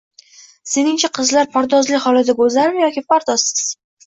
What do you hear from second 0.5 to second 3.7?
Seningcha qizlar pardozli holida go‘zalmi yoki pardozsiz?